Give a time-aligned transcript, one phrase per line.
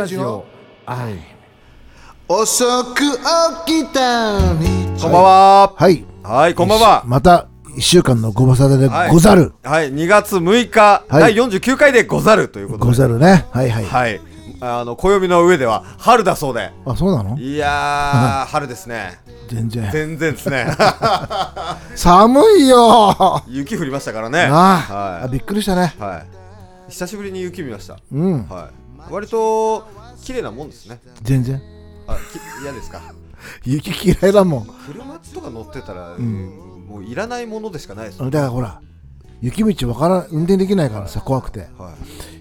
[0.00, 0.46] ラジオ。
[0.86, 1.14] はい。
[2.26, 2.64] 遅
[2.94, 3.00] く
[3.66, 5.74] 起きたにこんばんは。
[5.76, 6.06] はい。
[6.22, 7.02] はいこんばんは。
[7.04, 9.10] また1週間のご無沙汰ではい。
[9.10, 11.34] ござる、はい2月6日はい。
[11.34, 12.86] 第49回でござるということで。
[12.86, 13.44] ござるね。
[13.50, 14.20] はいはい、はい。
[14.62, 16.70] あの暦の上では春だそうで。
[16.86, 17.38] あそうなの？
[17.38, 19.20] いやー 春ですね。
[19.50, 19.90] 全然。
[19.92, 20.66] 全然ですね。
[21.94, 23.42] 寒いよ。
[23.48, 24.48] 雪降りましたからね。
[24.48, 25.94] なあ、はあびっくりしたね。
[25.98, 26.26] いはい。
[26.88, 27.98] 久しぶりに雪見ました。
[28.10, 28.48] うん。
[28.48, 28.79] はい
[29.10, 29.86] 割と
[30.22, 31.00] 綺麗なもんですね。
[31.22, 31.60] 全然。
[32.06, 33.00] あき嫌ですか？
[33.64, 34.66] 雪嫌いだもん。
[34.86, 36.84] 車とか乗ってたら、ん。
[36.88, 38.80] もういらないものでしかないですだからほら
[39.40, 41.68] 雪道わからん運転できないからさ怖くて。
[41.78, 41.92] は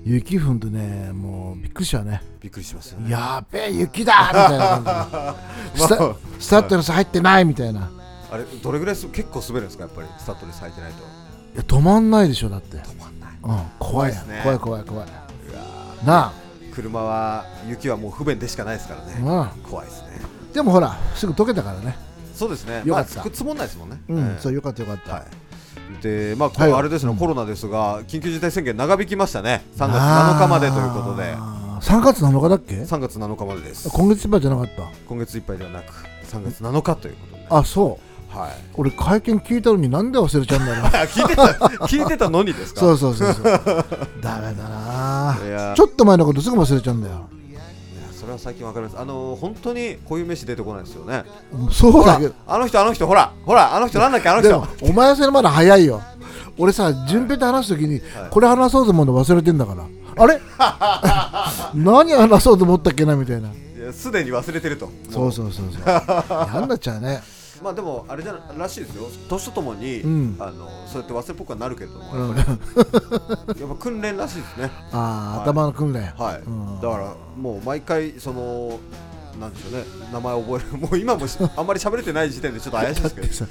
[0.06, 0.10] い。
[0.12, 2.22] 雪降るとねもうびっくりしちゃうね。
[2.42, 3.12] びっくりしますよね。
[3.12, 5.36] やーべえ雪だみたいな感
[5.76, 5.86] じで。
[5.88, 6.16] スタまあ。
[6.40, 7.90] スタッドレス入ってないみたいな。
[8.32, 9.84] あれどれぐらいす結構滑るんですか？
[9.86, 10.98] やっぱりスタッドレス履いてないと。
[11.00, 12.78] いや止まんないでしょだって。
[12.78, 13.30] 止まんない。
[13.44, 13.66] うん怖い。
[13.80, 14.40] 怖いですね。
[14.44, 15.08] 怖い怖い怖い。
[16.06, 16.34] なあ。
[16.46, 16.49] ー
[16.82, 20.08] 車は雪はもう不便でしかないですからね、うん怖いですね。
[20.54, 21.96] でもほらすぐ溶けたからね。
[22.34, 22.84] そうですね。
[22.86, 23.16] よかった。
[23.16, 24.40] まあ、つ積もんないですもんね、うん、ええ。
[24.40, 26.02] そうよかったよかった、はい。
[26.02, 27.18] でまあ、こはいあれですね、うん。
[27.18, 29.64] コロナですが緊急事態宣言長引きましたね。
[29.76, 31.34] 3月7日までということで。
[31.36, 31.60] あー。
[31.82, 33.90] 3月7日だっけ？3月7日までです。
[33.90, 34.84] 今月いっぱいじゃなかった。
[35.08, 35.94] 今月いっぱいではなく
[36.28, 38.52] 3月7日ということで、あそうはい。
[38.76, 40.86] 俺会見聞いたのになんで忘れちゃうんだろう。
[41.08, 41.44] 聞いてた
[41.86, 42.80] 聞いてたのにですか？
[42.82, 43.54] そうそうそうそう。
[44.22, 45.38] ダメだな。
[45.76, 47.28] ちょっと前のことすぐ忘れちゃうんだよ。
[47.50, 47.60] いや
[48.20, 48.98] それは最近わかります。
[49.00, 51.24] あの本当にこういう飯出てこないですよね。
[51.72, 52.18] そうだ。
[52.20, 54.64] けどあの人あの人ほらほらあの人なんだっけあの人。
[54.82, 56.02] お前はそれまだ早いよ。
[56.58, 59.84] 俺さ順平と話すときに、これ話そうと思うの忘れてんだから。
[60.18, 60.42] あれ？
[61.74, 63.50] 何話そうと思ったっけなみたいな。
[63.94, 64.90] すでに忘れてると。
[65.10, 65.84] そうそうそうそう。
[66.52, 67.22] 嫌 になっちゃうね
[67.62, 69.04] まあでもあれじゃならしいですよ。
[69.28, 70.36] 年とともに、うん。
[70.40, 72.36] あのそうやって忘れっぽくはなるけれども、うん。
[72.38, 74.72] やっぱりやっぱ訓練らしいですね。
[74.94, 75.50] ああ、はい。
[75.50, 76.14] 頭の訓練。
[76.18, 76.82] はい、うん。
[76.82, 78.80] だからもう毎回その
[79.40, 79.84] なんでしょうね。
[80.14, 80.78] 名前覚える。
[80.80, 83.34] もう今もしあんまり喋れてない時点でちょっと怪しいですけど。
[83.34, 83.46] さ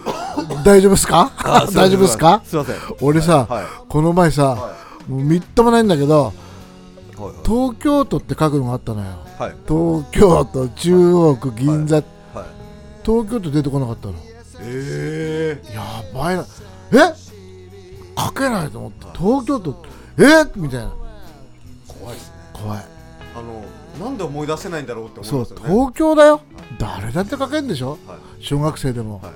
[0.64, 1.30] 大丈夫ですか？
[1.74, 2.40] 大丈夫ですか？
[2.44, 2.76] すいません。
[3.00, 3.64] 俺さ、はい。
[3.88, 4.56] この前さ、は
[5.08, 6.32] もうみっともないんだけど
[7.18, 7.32] いはい。
[7.44, 9.06] 東京都って書くのがあったのよ。
[9.38, 9.54] はい。
[9.68, 12.04] 東京都中央区銀座、はい
[13.04, 14.14] 東京都出てこなかったの。
[14.62, 15.82] ええや
[16.14, 16.44] ばいな。
[16.92, 17.14] え？
[18.18, 19.82] 書けないと思って東京都。
[20.18, 20.44] え？
[20.56, 20.92] みたいな。
[21.88, 22.34] 怖いですね。
[22.52, 22.84] 怖い。
[23.36, 25.62] あのなんで思い出せないんだろうって思いそうますよね。
[25.68, 26.40] 東京だよ。
[26.78, 27.90] 誰だって書けんでしょ？
[28.06, 28.44] はい。
[28.44, 29.32] 小学生でも、はい。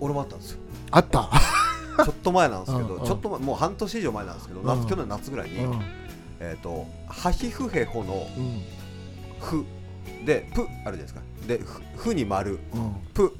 [0.00, 0.58] 俺もあったんですよ。
[0.90, 1.30] あった？
[2.04, 4.86] ちょっと前なんですけどちょっと前もう半年以上前なんですけど夏うん。
[4.88, 5.80] 去年の夏ぐらいにうん。
[6.40, 8.62] えっとハヒフヘホのうん。
[9.38, 9.64] フ
[10.24, 11.20] でプあるじゃないですか。
[11.46, 12.58] でフフに丸。
[12.74, 12.94] うん。
[13.12, 13.36] プ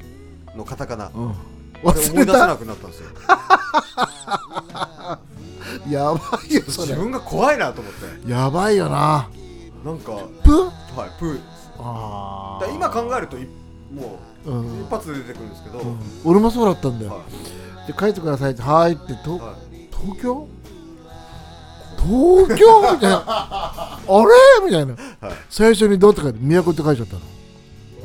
[0.57, 1.11] のカタカナ。
[1.15, 1.31] うん。
[1.31, 1.35] あ
[1.93, 3.09] れ思い出せ忘れたなくなったんですよ。
[5.91, 6.89] やばいよそれ。
[6.89, 8.31] 自分が怖いなと思って。
[8.31, 9.29] やばいよな。
[9.85, 10.71] なんかプ？
[10.97, 11.35] はいプ。
[11.35, 11.41] ー。
[11.79, 13.47] あだ今考えるとい
[13.93, 14.81] もう、うん。
[14.83, 15.99] 一発で出てくるんですけど、うん。
[16.25, 17.19] 俺もそうだったんだよ、は
[17.87, 19.57] で書いてくださいってはーいってと、いはい。
[19.91, 20.49] 東京？
[22.06, 23.22] 東京みたいな。
[23.26, 24.65] あれ？
[24.66, 25.34] みたいな、はい。
[25.48, 27.20] 最初にどうって書いて都って書いちゃったの。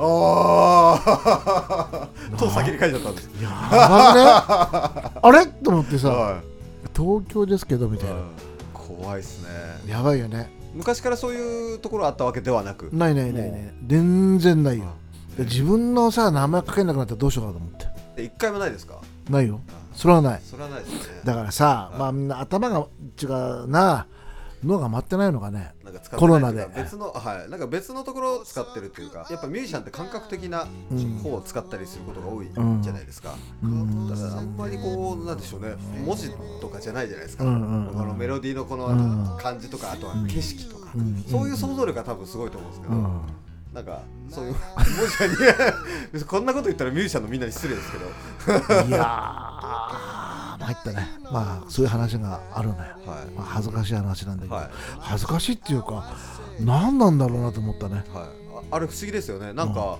[0.02, 2.08] ああ。
[2.38, 3.30] と先に書いちゃったんです。
[3.42, 5.20] やばくね。
[5.22, 5.46] あれ？
[5.48, 6.42] と思ってさ、は
[6.96, 8.16] 東京ですけどみいたいな、
[8.74, 9.50] 怖いっすね。
[9.92, 10.50] やばいよね。
[10.74, 12.90] 昔からそういうところあったわけではなく。
[12.94, 13.74] ないないないない。
[13.88, 14.86] 全然ないよ。
[15.38, 17.88] で自分のさ名前書けなくなったらどうしようかと思って。
[18.16, 18.96] で一回もないですか？
[19.30, 19.60] ないよ
[20.00, 20.42] それはない。
[20.42, 21.22] それはないですね。
[21.26, 22.88] だからさ、まあみんな頭が
[23.22, 24.08] 違うな
[24.64, 26.70] 脳が回ってないのかねなんか使ってないコロナで。
[26.74, 27.50] 別のはい。
[27.50, 34.08] なんか別のところを使ってるっていうかやっぱミュージシャンって感覚的なうん方を使ったりすることが多いうんじゃないですか、うん。
[34.10, 35.76] だからあんまりこうなんでしょうね。
[36.06, 36.32] 文字
[36.62, 39.38] とかじゃないじゃないですか、のメロディーのこのうん。
[39.38, 41.26] 感じとかあとは景色とか、うん。
[41.28, 43.22] そういう想像力が多分すごいと思うんですけど、うん
[43.74, 44.56] なんかそういう
[46.26, 48.06] こんなこと言ったらミュージシャンのみんなに失礼ですけど。
[48.88, 51.08] いやー参ったね。
[51.32, 53.00] まあそういう話があるのよ、はい。
[53.36, 54.70] まあ、恥ずかしい話なんだけど、はい。
[55.00, 56.04] 恥ずかしいっていうか
[56.60, 57.96] 何なんだろうなと思ったね。
[57.96, 58.06] はい、
[58.72, 59.54] ああれ不思議ですよね。
[59.54, 60.00] なんか、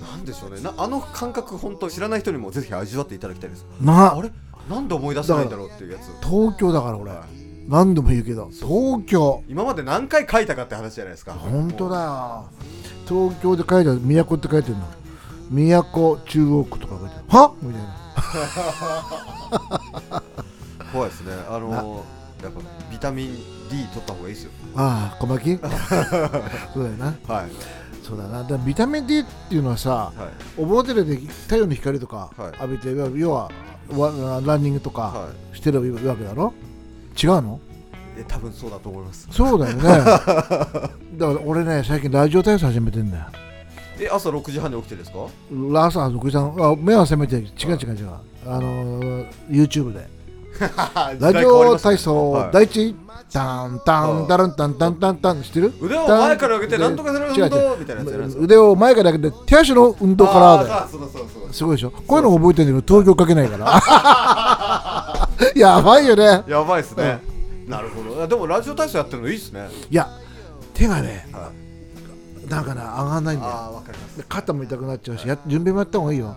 [0.00, 0.60] なんでしょうね。
[0.60, 3.66] なあの感覚本当知らない人にもぜひ味わっていただきたいです。
[3.80, 4.30] なあれ？
[4.70, 6.02] なんで思い出せないんだろうっていうやつ。
[6.24, 9.42] 東京だから俺、はい何度も言うけど東京。
[9.48, 11.32] 今まで何回書いたかって話じゃないですか。
[11.32, 11.98] 本当だ。
[11.98, 12.44] よ
[13.08, 14.86] 東京で書いてある都って書いてるの
[15.50, 17.94] 都中央区とか書いてあるはみたいな
[20.92, 22.04] 怖いですねあの
[22.42, 22.60] やっぱ
[22.90, 23.34] ビタミン
[23.70, 25.50] D 取った方がいいですよああ小牧そ
[26.80, 27.50] うだよなはい
[28.02, 33.50] そうだなでもビタミン D っていうのはさはい表で太陽の光とかはい浴びて、要は
[33.90, 36.54] わランニングとかはしてるわけだろ
[37.20, 37.60] 違うの？
[38.16, 39.26] いえ多分そうだと思います。
[39.30, 39.82] そうだよね。
[40.04, 43.24] だから俺ね最近ラジオ体操始めてんだよ。
[44.00, 45.18] え朝6時半に起きてですか？
[45.86, 48.08] 朝6時半あ目は覚めて違う違う違う。
[48.46, 50.06] あのー YouTube で。
[51.18, 52.50] ラジオ体操、はい。
[52.52, 52.94] 第一？
[53.32, 55.42] タンタンタランタンタンタンタン。
[55.42, 55.72] 知ってる？
[55.80, 60.32] 腕を前から上げてなんとかする運動みたいなやつ腕を前から上げて手足の運動か
[60.68, 60.86] ら
[61.50, 61.90] すごいでしょ？
[61.90, 63.66] こういうの覚えてるけど東京かけないから
[65.56, 66.42] やばいよね。
[66.46, 67.20] やばいっすね、
[67.66, 68.26] なるほど。
[68.26, 69.68] でもラジオ体操やってるのいいっすね。
[69.90, 70.08] いや
[70.74, 71.50] 手がねは
[72.46, 73.52] いなんかな上がんないんだよ。
[73.52, 74.18] かります。
[74.18, 76.28] で肩も痛くなっちゃうしや準備もやった方がいいよ。
[76.28, 76.36] あの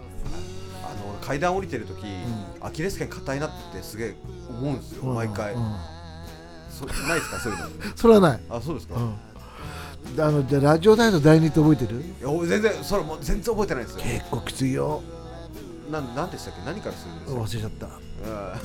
[1.22, 2.06] 階段降りてる時、
[2.62, 4.16] アキレス腱硬いなってすげえ
[4.50, 5.56] 思うんですよ、毎回、
[6.70, 7.66] そないですかそういうの。
[7.98, 12.02] それはない、あそうですか、うん、あのじゃあラジオ体操第二って覚えてる？
[12.02, 14.04] いや俺全然それもう全然覚えてないんですよ。
[14.04, 15.02] 結構きついよ。
[15.92, 16.62] なんなんでしたっけ？
[16.66, 17.86] 何からするんですか、忘れちゃった。
[17.88, 18.05] うん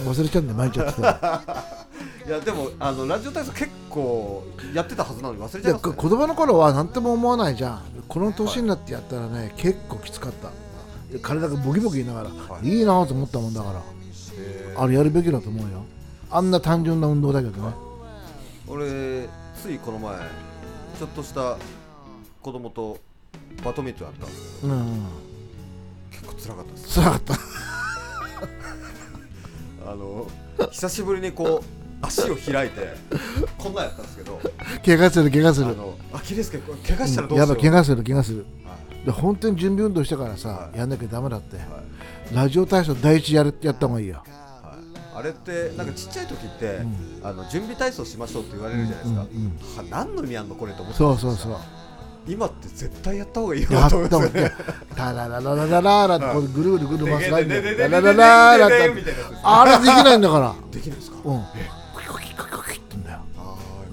[0.05, 1.09] 忘れちゃうんで毎日やってた
[2.27, 5.95] いやでもあのラジオ体操結構やってたはずなのに忘れちゃいでますね。
[5.95, 7.83] 子供の頃は何とも思わないじゃん。
[8.09, 10.51] この年になってやったらね、結構きつかった。
[11.13, 12.69] で体がボキボキ言いながら、はい。
[12.69, 13.83] い、いなと思ったもんだから。
[14.77, 15.85] あれやるべきだと思うよ。
[16.31, 17.75] あんな単純な運動だけどね。
[18.69, 19.29] 俺
[19.61, 20.17] ついこの前
[20.99, 21.57] ちょっとした
[22.41, 22.99] 子供と
[23.65, 24.73] バドミントンやったんですけど。
[24.73, 25.07] うんうん。
[26.13, 26.89] 結構辛かったです。
[26.89, 27.35] つらかった
[29.91, 30.25] あの
[30.71, 32.95] 久しぶりにこう足を開いて
[33.59, 34.41] こんなんやったんですけど
[34.87, 35.67] 怪我する怪我する。
[35.67, 38.47] あのアキレス腱これ怪我したらどうしよう、やばい怪我する怪我する。
[38.65, 39.07] はい。
[39.07, 40.79] で本当に準備運動してからさ、はい。
[40.79, 41.57] やんなきゃダメだって。
[41.57, 42.35] はい。
[42.35, 44.15] ラジオ体操第一やるやった方がいいよ。
[44.15, 44.25] はい。
[45.17, 47.21] あれってなんかちっちゃい時って、ん。
[47.25, 51.57] あの準備体操しましょうって言われるじゃないですか、は何の意味あんのこれと思ってそうそうそう
[52.27, 54.55] 今って絶対やった方がいいよやなった方がいいと思いますよね。
[54.95, 58.75] タラララララララってこうぐるぐるぐる回すラインでででででででラララララって
[59.43, 60.55] あれできないんだから。
[60.71, 61.17] できないですか？
[61.25, 61.41] うん。
[61.41, 63.19] コキコキコキコキってんだよ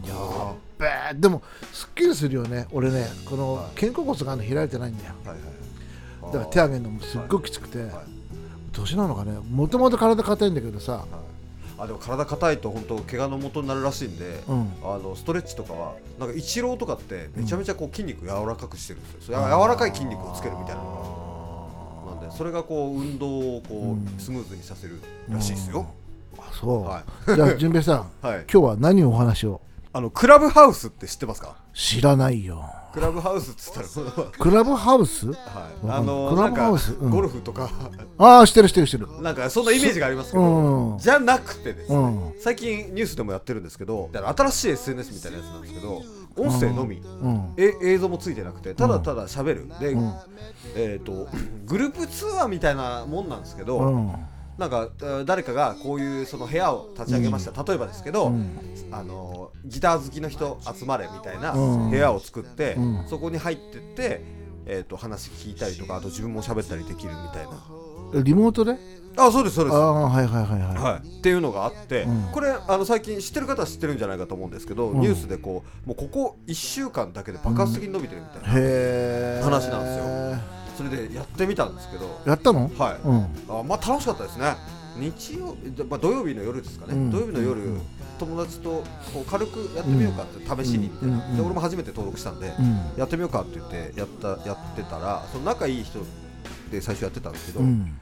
[0.06, 1.42] やべえでも
[1.74, 2.68] すっきりするよね。
[2.72, 3.80] 俺ねこのはい。
[3.80, 5.14] 肩甲骨が開いてないんだよ。
[5.26, 7.80] はいはいだから手上げるのもすっごいきつくて。
[7.80, 7.92] はい
[8.74, 9.32] 年なのかね。
[9.50, 11.06] もともと体硬いんだけどさはい
[11.80, 14.74] あでも体硬いと本当怪我の元になるらしいんで、うん。
[14.84, 24.16] あのストレッチとかはなんかイチローとかってめちゃめちゃこう筋肉柔らかくしてるんですよ、それ柔らかい筋肉をつけるみたいなのがなんでそれがこう運動をこう、うん。
[24.18, 25.86] スムーズにさせるらしいですよ、
[26.40, 27.04] あそう、は
[27.36, 28.46] じゃあ純平さん はい。
[28.52, 29.62] 今日は何をお話を？
[29.94, 31.58] あのクラブハウスって知ってますか？
[31.74, 33.88] 知らないよクラブハウスっつったら
[34.32, 35.28] クラブハウス？
[35.88, 36.90] あのクラブハウス？
[36.92, 37.12] なんかうん。
[37.12, 37.70] ゴルフとか、
[38.18, 39.08] ああしてるしてるしてる。
[39.22, 40.98] なんかそんなイメージがありますけど、うん。
[40.98, 42.34] じゃなくてですね、うん。
[42.40, 46.02] 最近ニュースでもやってるんですけど新しい SNS みたいなやつなんですけど
[46.38, 47.54] 音声のみ、うん。
[47.58, 50.14] え映像もついてなくてただただ喋る、で、うん。
[50.76, 51.28] えー、と
[51.66, 54.12] グループ通話みたいなもんなんですけど、うん
[54.58, 58.60] なんかえー誰かがこういうその部屋を立ち上げました、例えばですけど、うん。
[58.92, 61.90] あのギター好きの人集まれみたいなうん。
[61.90, 63.08] 部屋を作って、うん。
[63.08, 64.22] そこに入ってって、
[64.66, 68.22] えー、と話聞いたりとかあと自分も喋ったりできるみたいな。
[68.24, 68.78] リモートで？
[69.20, 69.76] あそうですそうです。
[69.76, 72.30] ああはいはいはいはい、はい、っていうのがあって、うん。
[72.32, 75.02] これあの最近知ってる方は知ってるんじゃないかと思うんですけど、うん。
[75.02, 82.70] ニュースでこうもうここ1週間だけで爆発的に伸びてるみたいな、話なんですよそれでやってみたんですけどやったの？
[82.78, 83.60] はい、うん。
[83.60, 84.56] あまあ楽しかったですね。
[84.96, 87.12] 日曜日、まあ、土曜日の夜ですかね、うん。
[87.12, 87.82] 土曜日の夜、うん。
[88.20, 93.00] 友達とこう軽くやってみようかって試しにみたいな、で俺も初めて登録したんで、うん。
[93.00, 96.00] やってみようかって言ってやったやってたらその仲いい人
[96.72, 98.00] で最初やってたんですけど、うん。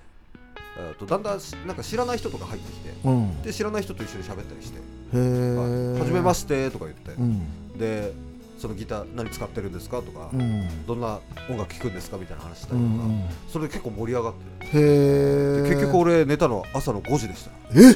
[0.78, 3.42] えーとだんだんしなんか知らない人とか入ってきてうん。
[3.42, 4.80] で知らない人と一緒に喋ったりして
[5.18, 7.78] はじめましてとか言って、うん。
[7.78, 8.14] で
[8.58, 10.86] そのギター何使ってるんですかとか、うん。
[10.86, 11.20] どんな
[11.50, 17.96] 音楽聴くんですかみたいな話したうりとか、んそれで結構盛り上がってへえで結局俺寝たのは朝の5時でしたえ？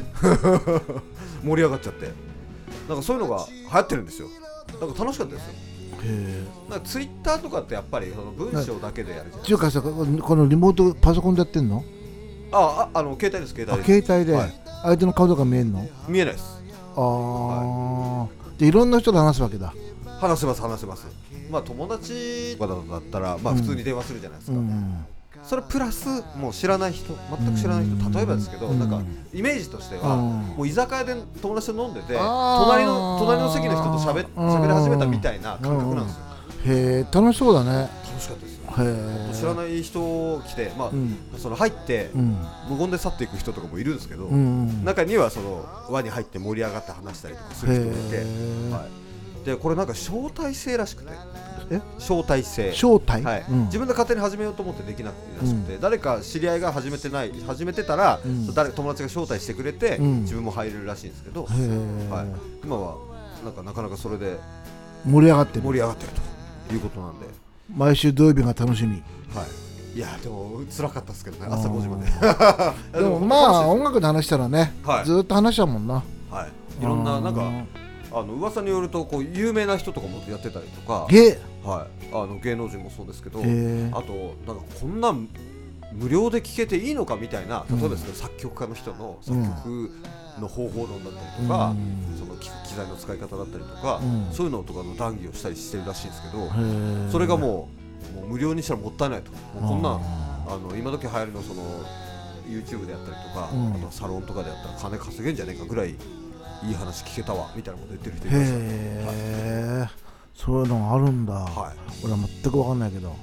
[1.44, 2.12] 盛り上がっちゃって。
[2.88, 4.28] なんかそういうのが流行ってるんですよ。
[4.82, 5.54] なんか楽しかったですよ。
[6.04, 11.84] へなんかツイッターとかってやっぱりその文章だけでやるじゃないえっていうかさここのリモートパソコンでやってんの？
[12.52, 14.08] あああの携帯です携あ帯です。
[14.08, 14.38] 携帯で？
[14.38, 14.54] はい。
[14.84, 15.88] 相手の顔とか見えんの？
[16.08, 16.46] 見えないです。
[16.96, 19.74] ああでいろんな人と話すわけだ
[20.20, 21.08] 話せます話せます。
[21.50, 23.60] まあ友達とかだったらまあうん。
[23.60, 25.06] 普通に電話するじゃないですか、うん
[25.42, 28.12] それプラスもう知らない人全く知らない人うん。
[28.12, 28.80] 例えばですけど、うん。
[28.80, 29.02] なんか
[29.34, 30.22] イメージとしては、うん。
[30.58, 34.56] もう居酒屋で友達と飲んでて隣の隣の席の人と喋うん。
[34.56, 36.22] 喋り始めたみたいな感覚なんですよ、
[36.66, 37.90] へえ楽しそうだね。
[38.06, 38.60] 楽しかったですよ。
[39.34, 41.18] 知らない人来て、まあうん。
[41.38, 42.38] その入ってうん。
[42.70, 49.09] 無言で去っていく人とかもいるんですけど、うん中にはその輪に入って盛り上がって話したりとかする人もいて、はい、
[49.46, 51.12] でこれなんか招待制らしくて。
[51.72, 51.82] え？
[52.00, 52.74] 招待制。
[52.74, 53.46] 正体はい。
[53.50, 53.66] うん。
[53.66, 55.42] 自分で勝手に始めようと思ってできなくて。
[55.42, 58.54] らしくて、誰か知り合いが始めてない始めてたら、うん。
[58.54, 60.22] 誰友達が招待してくれて、うん。
[60.22, 62.98] 自分も入れるらしいんですけど、はい、今は
[63.44, 64.38] なんかなかなかそれで
[65.06, 65.62] 盛り上がってる。
[65.62, 66.30] 盛り上がってると。
[66.74, 67.26] いうことなんで、
[67.76, 69.02] 毎週土曜日が楽しみ。
[69.34, 69.46] は
[69.94, 71.48] い、いやでも辛かったですけどね。
[71.52, 72.06] 朝5時まで。
[73.00, 75.06] でも まあ音楽で話したらね、はい。
[75.06, 76.04] ずーっと話しちゃうもんな。
[76.30, 77.52] はい、いろんななんか
[78.12, 85.14] あの噂によるとこう有名な人とかもやってたりとか、ゲはい、あの芸能人もそうですけど、あとなんかこんな
[85.94, 89.92] 無料で聴けていいのかみたいなうん例えばですね、作曲家の人の作曲
[90.40, 92.18] の方法論だったりとか、うん。
[92.18, 94.28] その機機材の使い方だったりとか、うん。
[94.32, 96.50] そういうのとかの談義をしたりしてるらしいんですけど、
[97.12, 97.70] それがも
[98.14, 99.32] うもう無料にしたらもったいないと。
[99.60, 101.64] もうこんなああの今時流行りのその
[102.48, 103.74] YouTube でやったりとか、うん。
[103.74, 105.96] あとはサロンとかでやったら金稼げんじゃねえかぐらい
[106.64, 109.88] いい話聞けたわみたいなこと言ってる人いましたね、へえ
[110.36, 111.76] そういうのがあるんだ、はい。
[112.04, 113.16] 俺は全く分かんないけど。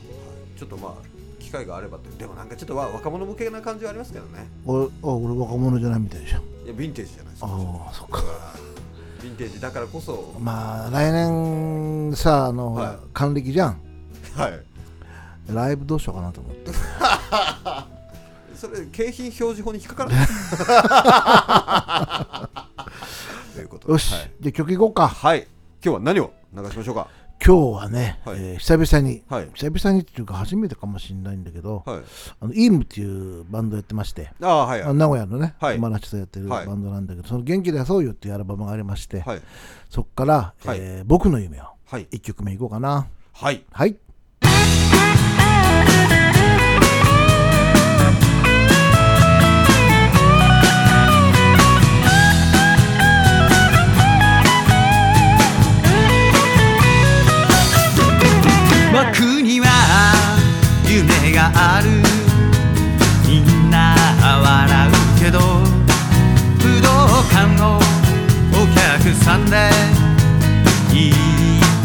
[0.56, 0.94] ちょっとまあ
[1.38, 2.10] 機会があればって。
[2.18, 4.48] でもなんかちょっとわ若者向けな感じはありますけどね。
[4.64, 7.48] 俺あ俺若者じゃないみたいでしょいやヴィンテージじゃないですか。
[7.48, 8.22] ああそっか。
[9.20, 10.34] ヴィンテージだからこそ。
[10.38, 12.96] まあ来年さあの、はい。
[13.12, 13.80] 還暦じゃん。
[14.34, 14.60] はい。
[15.52, 16.72] ライブどうしようかなと思って。
[18.56, 20.24] それ景品表示法に引っかからな
[22.42, 22.45] い？
[23.56, 23.92] ということで。
[23.92, 25.08] よし、はい、じゃあ曲いこうか。
[25.08, 25.46] はい、
[25.84, 27.08] 今日は何を流しましょうか？
[27.44, 28.36] 今日はね、はい。
[28.38, 29.50] えー久々に、はい。
[29.52, 32.00] 久々にっていうか初めてかもしれないんだけど、はい。
[32.40, 34.80] あのイームっていうバンドやってまして、ああはい。
[34.80, 35.74] はいあ名古屋のね、はい。
[35.74, 36.66] 山梨とやってるバはい。
[36.68, 39.42] ンドなんだけど、その元気出そうよっていうアルバムがありまして、はい。
[39.90, 40.78] そっから、はい。
[40.80, 42.06] えー僕の夢をはい。
[42.10, 43.06] 1曲目いこうかな。
[43.34, 43.64] はい。
[43.70, 43.96] はい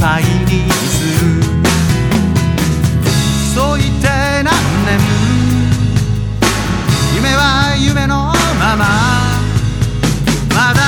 [0.01, 1.29] ぱいにする。
[3.53, 4.07] そう言って
[4.41, 4.51] 何
[4.87, 4.99] 年？
[7.13, 8.85] 夢は夢のまま。
[10.55, 10.81] まだ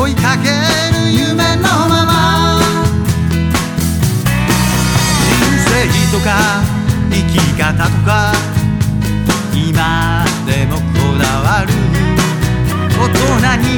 [0.00, 0.48] 追いかけ
[0.96, 2.60] る夢のまま。
[5.26, 5.28] 人
[5.66, 6.28] 生とか
[7.10, 8.32] 生き方とか。
[9.52, 11.68] 今でもこだわる。
[12.96, 13.68] 大人に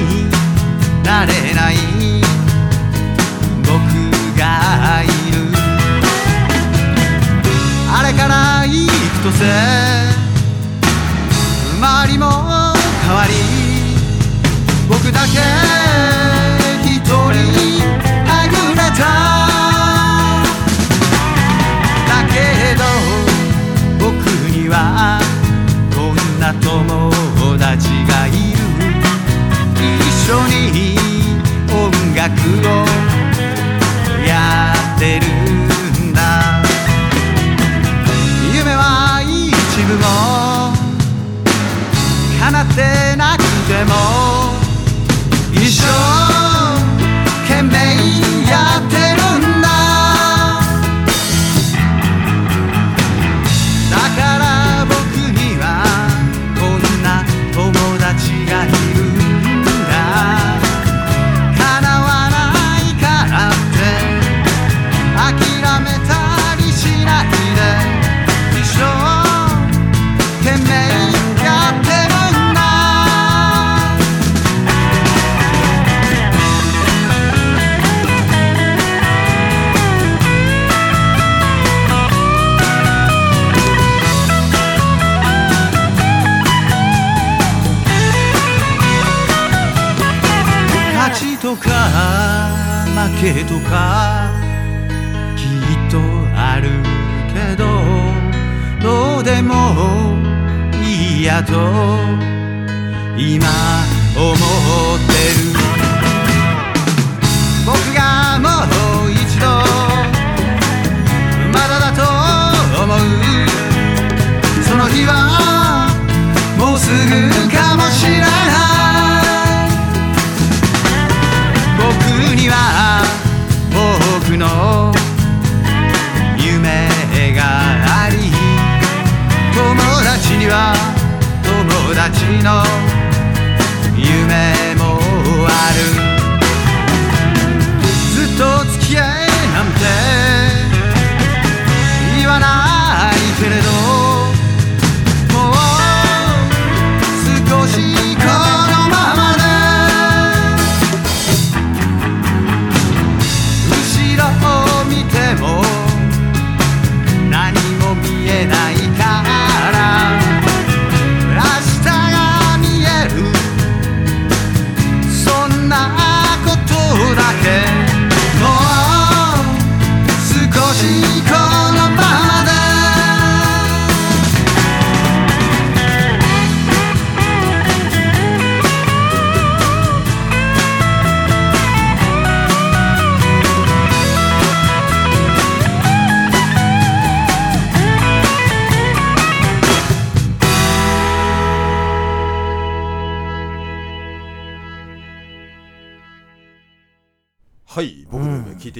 [1.02, 1.76] なれない。
[9.43, 9.49] せ
[11.81, 12.31] 周りも
[13.05, 13.33] 変わり
[14.89, 15.41] 僕だけ
[16.89, 17.17] 一人
[18.29, 19.03] はぐれた
[22.07, 22.35] だけ
[22.79, 22.81] ど
[23.99, 24.15] 僕
[24.49, 24.77] には
[25.93, 26.71] こんな友
[27.59, 28.63] 達がいる
[29.99, 30.97] 一緒に
[31.69, 32.31] 音楽
[32.69, 32.71] を
[34.25, 35.62] やってる。
[42.73, 44.62] ってなくても。
[103.23, 103.82] 今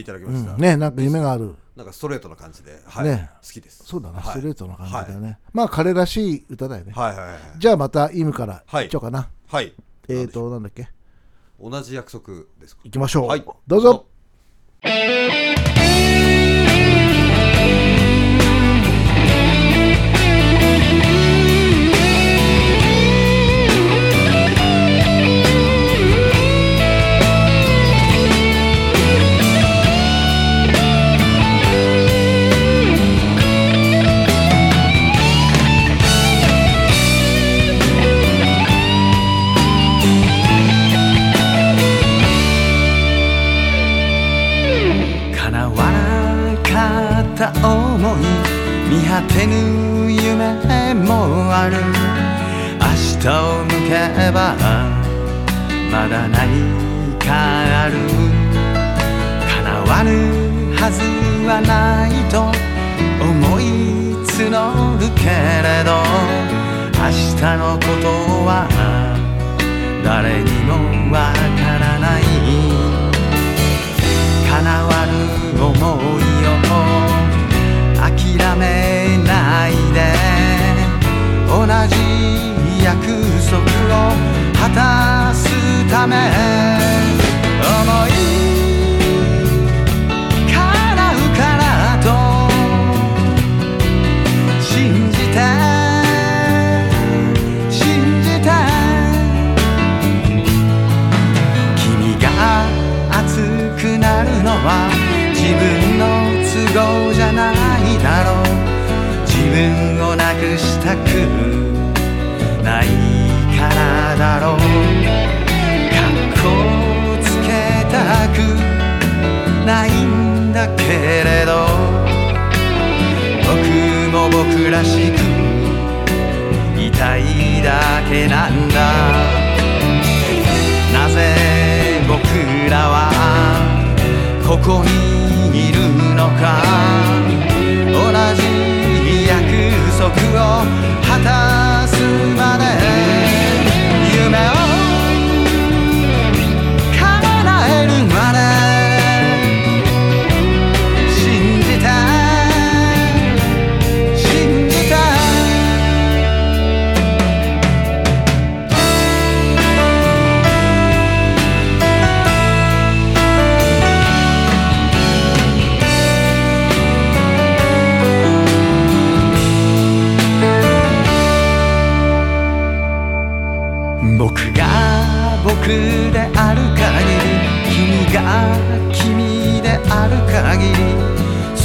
[0.02, 0.61] いただきました、うん。
[0.61, 1.54] ねなんか夢がある。
[1.75, 3.04] なんかストレートな感じで、はい。
[3.06, 3.30] ね。
[3.42, 3.82] 好きです。
[3.85, 4.32] そうだな、はい。
[4.32, 7.38] ストレートな感じだよね、まあ彼らしい歌だよね、はいはいはい。
[7.56, 8.85] じゃあまたイムからはい。
[8.85, 9.73] いっちゃおうかな、はい。
[10.09, 10.88] えーとなんだっけ？
[11.59, 12.76] 同じ約束です。
[12.76, 13.44] かいきましょう、はい。
[13.66, 14.06] どうぞ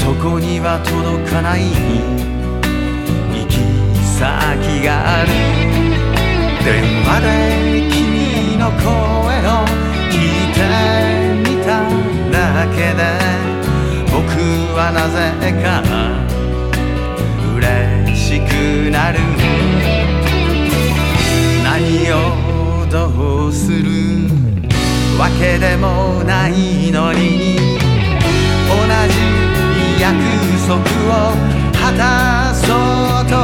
[0.07, 3.59] そこには届かない行き
[3.99, 5.27] 先がある。
[6.63, 7.27] 電話で
[7.91, 9.67] 君の声を
[10.07, 10.63] 聞いて
[11.43, 11.83] みた
[12.31, 12.39] だ
[12.71, 13.03] けで
[14.09, 14.15] 僕
[14.77, 15.83] はなぜか
[17.57, 19.19] 嬉しくなる。
[21.65, 21.75] 何
[22.13, 24.31] をどうする。
[25.19, 27.57] わけでもないのに
[28.69, 28.73] 同
[29.09, 29.46] じ
[29.99, 30.13] 約
[30.67, 31.33] 束を
[31.73, 33.35] 果たそうと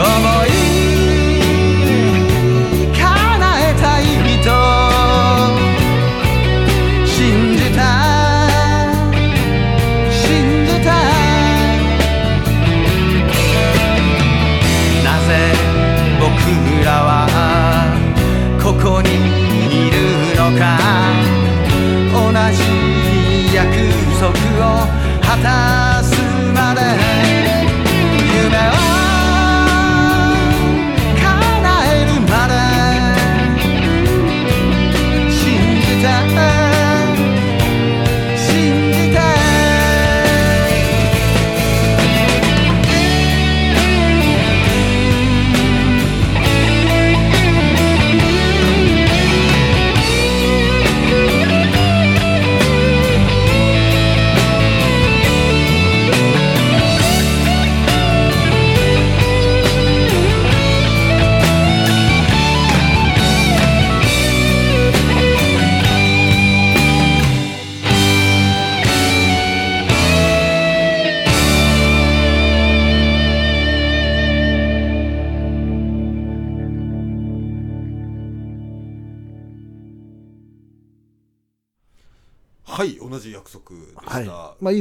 [0.00, 0.51] 思い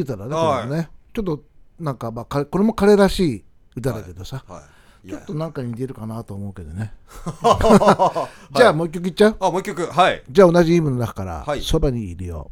[0.04, 0.64] いまあ言うたらね,、はい。
[0.64, 0.90] これもね。
[1.14, 1.44] ちょっと
[1.80, 3.44] なんか、まあ、かこれも彼らしい
[3.76, 4.64] 歌だけどさ、は
[5.06, 6.94] い、ちょっとなんか似てるかなと思うけどね。
[7.42, 8.56] はい。
[8.58, 9.38] じゃあもう一曲いっちゃう？
[9.40, 9.86] あもう一曲。
[9.86, 10.24] はい。
[10.30, 12.52] じゃあ同じイームの中からはい「そば、にいるよ」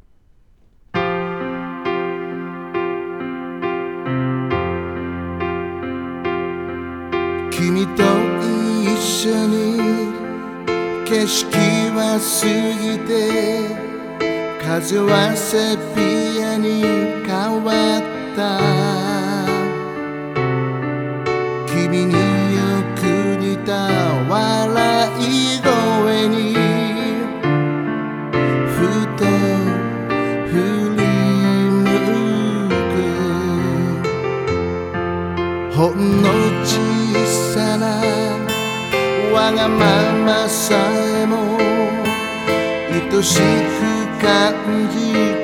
[7.52, 8.04] 君と
[8.84, 10.10] 一緒に
[11.06, 11.52] 景色
[11.92, 12.46] は過
[12.82, 13.10] ぎて
[14.64, 18.02] 風はセピアに変わっ
[18.36, 18.58] た
[21.72, 22.18] 君によ
[22.96, 23.02] く
[23.38, 23.72] 似た
[24.28, 24.34] 笑
[25.20, 26.56] い声に
[28.66, 28.76] ふ
[29.16, 29.22] と
[30.50, 30.52] 振
[30.98, 31.02] り
[31.70, 31.86] 向
[32.94, 32.98] く
[35.76, 36.26] ほんの
[36.66, 36.68] 小
[37.54, 37.86] さな
[39.32, 39.86] わがま
[40.26, 40.74] まさ
[41.22, 41.60] えも
[42.92, 43.44] 愛しく
[44.20, 44.30] 感
[44.90, 45.39] じ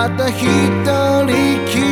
[0.00, 1.26] また一人
[1.66, 1.89] きり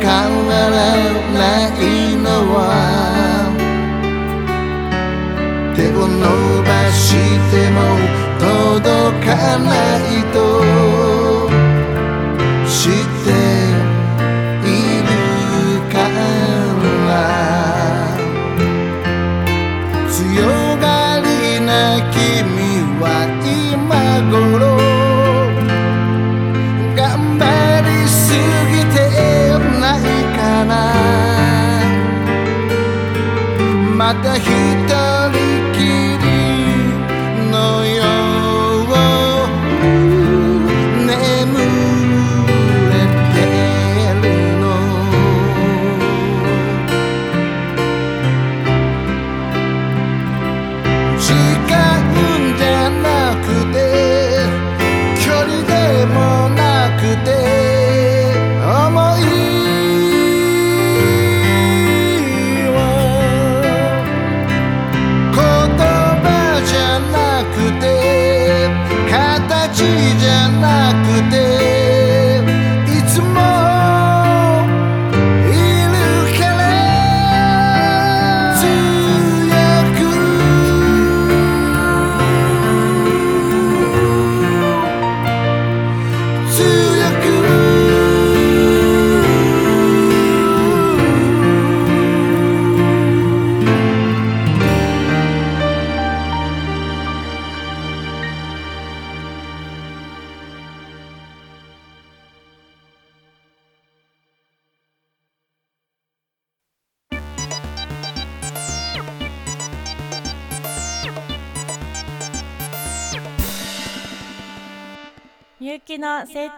[0.00, 0.78] 変わら
[1.36, 2.58] ないのは。
[5.76, 6.24] 手を伸
[6.64, 7.04] ばし
[7.50, 7.78] ても
[8.38, 8.46] 届
[9.26, 10.79] かないと。
[34.12, 34.69] また一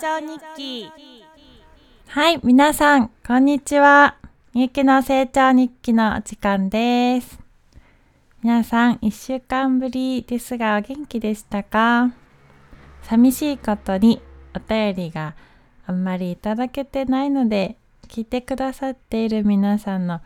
[0.01, 0.91] 長日記。
[2.07, 4.17] はい皆さんこんにちは。
[4.55, 7.39] みゆきの成長日記の時間です。
[8.43, 12.13] 皆さん1週間ぶりですがお元気でしたか？
[13.03, 14.23] 寂しいことに
[14.55, 15.35] お便りが
[15.87, 17.77] あんまりいただけてないので
[18.09, 20.21] 聞いてくださっている皆さんの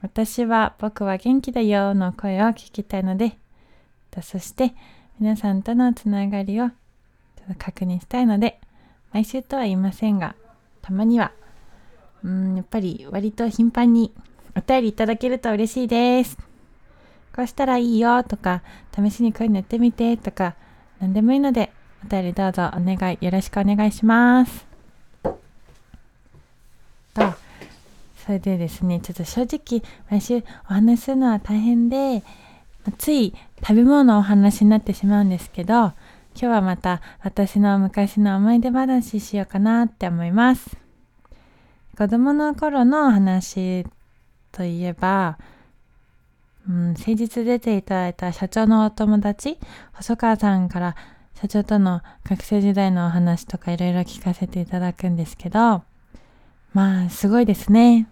[0.00, 3.36] 私は僕は元気だよの声を聞きたいので
[4.10, 4.74] とそして
[5.20, 6.72] 皆さんとのつながりをちょ
[7.52, 8.60] っと確認したいので
[9.12, 10.34] 毎週とは言いませんが
[10.82, 11.32] たまには
[12.24, 14.12] うんやっぱり割と頻繁に
[14.56, 16.36] お便りいただけると嬉しいです。
[17.34, 20.56] こうしたらいいよとか試しにこういうのやってみてとか
[20.98, 21.70] 何でもいいので
[22.04, 24.66] お便りどうぞお願いよろしくお願いします。
[27.14, 27.22] と
[28.24, 32.22] それでですねちょっと正直毎週お話しするのは大変で
[32.98, 35.92] つい食べ物のお話になってしまうんですけど
[36.40, 40.76] 今日はまた私の昔の思い出話しようかなって思います。
[41.96, 43.84] 子供の頃の話
[44.52, 45.36] といえば、
[46.68, 49.58] うん、先日出ていただいた社長のお友達
[49.94, 50.94] 細川さんから
[51.34, 55.82] 社長との学生時代のお話とかいろいろ聞かせていただくんですけど
[56.72, 58.06] まあすごいですね。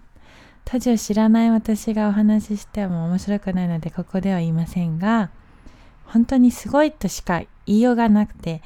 [0.65, 5.31] 当時を知らない私がお話ししても面白くないのでここでは言いませんが
[6.07, 8.63] 本当にすごいとしか言いようがなくて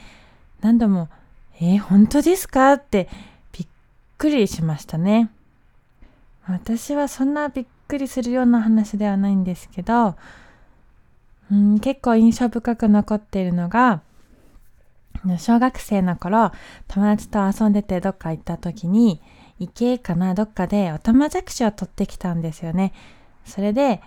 [0.60, 1.08] 何度も
[1.60, 3.08] 「えー、本当ですか?」って
[3.52, 3.68] びっ
[4.18, 5.30] くりしましたね。
[6.46, 10.16] 私はそんなびっくりするような話ではないんですけど、
[11.50, 14.00] うん、結構印象深く残っているのが
[15.38, 16.50] 小学生の頃
[16.88, 19.20] 友達と遊んでてどっか行った時に
[19.58, 20.34] 池かな？
[20.34, 22.92] どっかでおたまじゃくしを取ってきたんですよね。
[23.44, 24.00] それで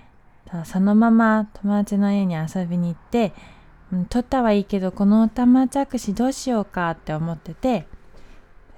[0.65, 3.31] そのまま友達の家に遊びに行って、
[3.93, 7.85] うん、取ったはいいけどこのおたまじゃくしどうしようかって思ってて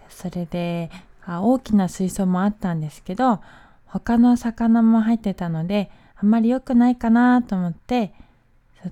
[0.10, 0.92] それで
[1.26, 3.40] あ大きな水槽もあったんですけど
[3.86, 8.14] 他の魚も入ってたのであんまり良くないかなと思って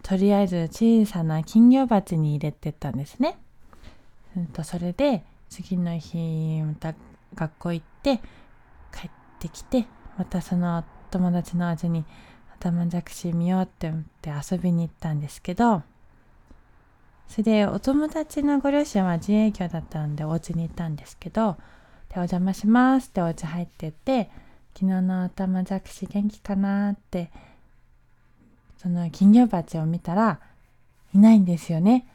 [0.01, 3.37] とりあえず小さな金魚鉢に入れてったんですね。
[4.35, 6.95] うんとそれで次の日また
[7.35, 8.17] 学校行って
[8.91, 9.85] 帰ってきて
[10.17, 12.05] またその友達の味に
[12.57, 15.83] 頭じゃくし見ようって思って遊びに行ったんですけど
[17.27, 21.57] それでお友達のご両親は自営業だったんでお家に行ったんですけど
[22.09, 24.29] でお邪魔しますってお家入ってって
[24.75, 27.31] 昨日の頭じゃくし元気かなって
[28.77, 30.39] その金魚鉢を見たら
[31.15, 32.05] いないんですよね。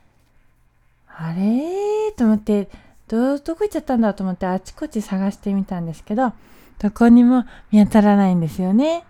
[1.09, 2.13] あれ？
[2.17, 2.69] と思って
[3.09, 4.13] どどこ行っちゃったんだ？
[4.15, 6.33] と思ってあちこち探してみたんですけど
[6.79, 9.05] どこにも見当たらないんですよね。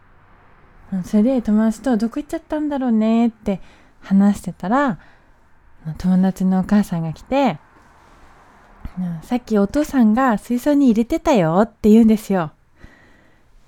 [1.04, 3.60] それで友達とどこ行っちゃったんだろうねって
[4.00, 4.98] 話してたら
[5.96, 7.58] 友達のお母さんが来て
[9.22, 12.52] さっきお父さんが水槽に入れてたよって言うんですよ。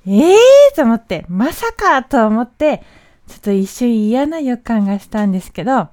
[0.06, 2.82] ええー、と思ってまさかと思って
[3.28, 5.88] ちょっと一瞬嫌な予感がしたんですけど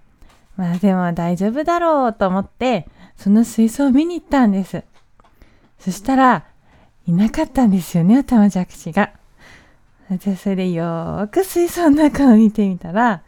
[0.55, 2.87] まあでも大丈夫だろうと思って
[3.17, 4.83] その水槽を見に行ったんです。
[5.79, 6.45] そしたら、
[7.07, 9.11] いなかったんですよね、おたまじゃくしが。
[10.37, 13.23] それでよーく水槽の中を見てみたら、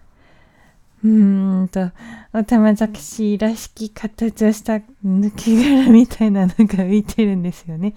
[1.03, 1.91] うーんと、
[2.33, 7.95] おたまじゃくしらしき形をした抜け殻みたいなのが浮いてるんですよね。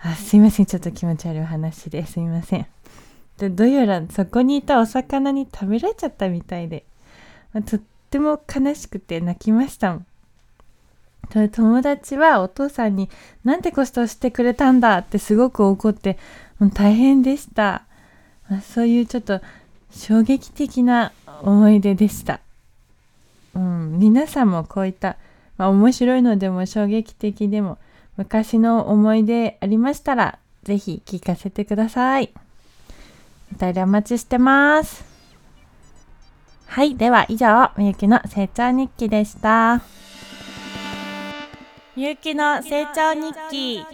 [0.00, 2.66] あすいません、ちょっと気持ち悪いお話ですいません。
[3.38, 6.84] でどうやらそこにいたお魚に食べられちゃったみたいで、
[7.52, 7.80] まあ、とっ
[8.10, 10.06] ても悲しくて泣きましたもん。
[11.50, 13.10] 友達はお父さんに
[13.44, 16.18] なんてコストをしてくれたんだってすごく怒って
[16.58, 17.84] もう大変でした、
[18.48, 19.40] まあ、そういうちょっと
[19.90, 22.40] 衝撃的な思い出でした、
[23.54, 25.16] うん、皆さんもこういった、
[25.56, 27.78] まあ、面白いのでも衝撃的でも
[28.16, 32.32] 昔の思い出ありましたらぜひ聞かせてください。
[33.54, 35.04] お便りお待ちしてます。
[36.66, 39.82] はいでは以上みゆきの成長日記でした。
[41.96, 43.84] みゆきの成長日記。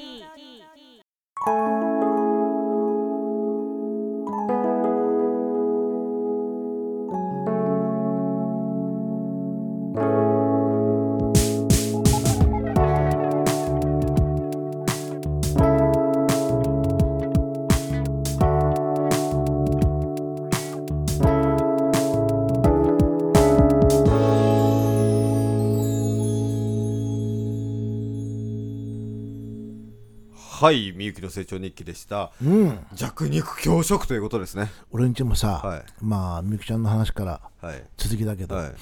[30.64, 32.32] はいみゆきの成長日記でした。
[32.42, 32.78] うん。
[32.94, 34.70] 弱肉強食ということですね。
[34.92, 35.82] 俺んちもさ、はい。
[36.00, 37.84] まあみゆきちゃんの話からはい。
[37.98, 38.72] 続きだけど、はい。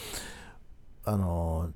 [1.07, 1.73] あのー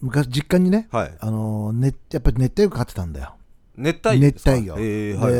[0.00, 1.14] 昔実家にね、はい。
[1.20, 3.34] あのーね、やっぱり熱帯魚飼ってたんだよ。
[3.76, 5.32] 熱帯熱帯魚、えーはい。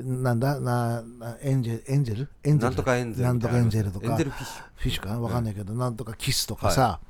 [0.00, 0.60] でなんだ？
[0.60, 1.92] ななエンジェル？
[1.92, 2.28] エンジェル？
[2.44, 2.70] エンジェル？
[2.70, 3.32] なんとかエンゼルな。
[3.32, 4.06] んとかエンジェルとか。
[4.12, 5.02] エンゼルフィッシュ。
[5.02, 5.18] かな？
[5.18, 7.00] わかんないけど、なんとかキスとかさ、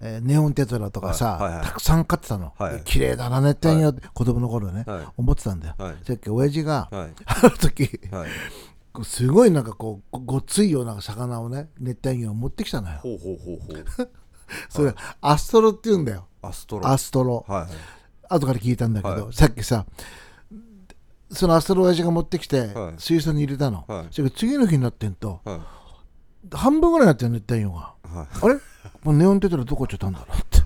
[0.00, 1.66] えーネオンテトラとかさ、はいはいはい。
[1.66, 2.74] たくさん飼ってたの、はい。
[2.74, 5.06] で綺麗だな熱帯魚って、子供の頃ね、はい。
[5.16, 5.96] 思ってたんだよ、はい。
[6.04, 7.10] さっき親父が、はい。
[7.24, 8.00] ある時
[9.04, 12.98] すごいなんかこうごごっついような魚をね熱帯魚を持ってきたのよ。
[13.02, 14.10] ほうほうほうほう。
[14.68, 16.26] それアストロって言うんだよ。
[16.42, 16.86] アストロ。
[16.86, 17.44] アストロ。
[17.48, 17.70] はいはい。
[18.30, 19.32] 後から聞いたんだけど、はい。
[19.32, 19.86] さっきさ
[21.30, 22.94] そのアストロ親父が持ってきて、はい。
[22.98, 24.06] 水槽に入れたの、はい。
[24.10, 25.77] それから次の日になってんとはい
[26.52, 27.94] 半分ぐらいになってる熱帯魚が。
[28.04, 28.26] はい。
[28.42, 28.54] あれ？
[29.02, 30.58] もうネオンテトラどこ行っちゃったんだろうって。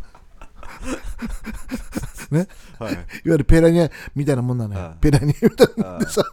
[2.35, 2.48] ね？
[2.78, 2.92] はい。
[2.92, 4.94] いわゆるピラニアみたいなもんなのよ、はい。
[5.00, 6.24] ピラニアみたいなでさ。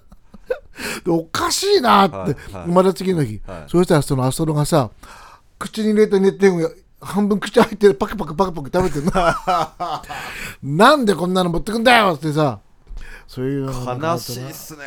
[1.03, 2.33] でおかしいなって、はい。
[2.53, 2.67] はい。
[2.67, 3.63] また次の日、はい。
[3.67, 4.91] そうしたらそのアストロがさ
[5.57, 9.11] 口に入れた熱帯魚が半分口入ってパクパクパクパク食べてるの。
[10.77, 12.59] なんでこんなの持ってくんだよってさ。
[13.27, 14.83] そういう悲しいっすね。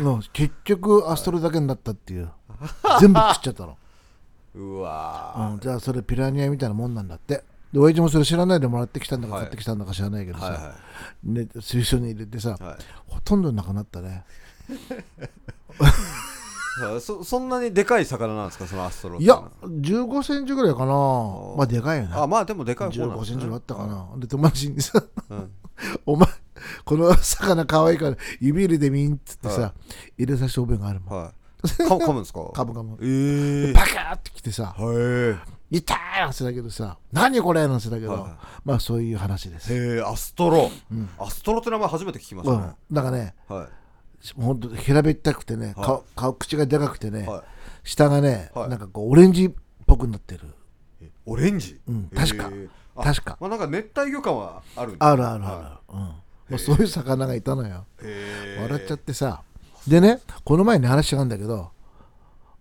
[0.00, 2.30] の結局アストロだけになったっていう。
[3.00, 3.76] 全部食っちゃったの、
[4.56, 7.44] うわうん、じゃあそれピラニアみたいなもんなんだって。
[7.72, 9.42] で親父もそれ知らないでもらってきたんだかはい。
[9.42, 10.74] 買ってきたんだか知らないけどさ、ーはいは
[11.24, 12.76] ね、水槽に入れてさ、いはい。
[13.06, 14.24] ほとんどなくなったね。
[15.78, 20.92] はいそそんなにでかい魚なんですかそのアストロいや15センチぐらいかな。
[21.56, 22.10] まあでかいよね。
[22.12, 23.40] あまあでもでかい方なん15ですね。
[23.40, 24.08] センチあったかな。
[24.18, 25.50] で友達にさうん。
[26.06, 26.28] お前
[26.84, 29.74] この魚かわいいから指入れてみんっつってさ、は
[30.16, 31.22] 入れさせた覚えがあるもん。
[31.24, 31.45] はい
[31.88, 32.50] か噛むんですか？
[32.54, 35.40] カムカムええパカーってきてさは
[35.70, 35.78] い。
[35.78, 38.32] 痛い話だけどさ何これなんてだけど、はい
[38.64, 40.70] まあそういう話です、へえアストロ。
[41.18, 42.60] アストロって名前初めて聞きましうん。
[42.60, 43.68] たね、だからねはい。
[44.40, 45.86] ほんと平べったくてね、はい。
[45.86, 47.42] 顔顔口がでかくてね、はい。
[47.82, 48.68] 下がね、はい。
[48.68, 49.50] なんかこうオレンジっ
[49.86, 50.54] ぽくなってる。
[51.24, 51.80] オレンジ？
[51.88, 52.10] うん。
[52.14, 52.48] 確か。
[52.48, 53.36] へえあ確か。
[53.40, 55.98] まあなんか熱帯魚感はあるあるあるある、はうん。
[55.98, 56.14] ま
[56.54, 57.84] あ、そういう魚がいたのよ。
[58.60, 59.42] 笑っちゃってさ
[59.88, 61.70] でねこの前に話があるんだけど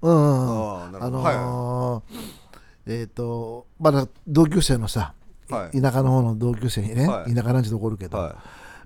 [0.01, 2.45] うんああのー
[2.87, 5.13] えっ、とまだ同級生のさ、
[5.49, 5.81] はい。
[5.81, 7.33] 田舎の方の同級生にね、はい。
[7.33, 8.35] 田舎ランチで怒るけど、はい。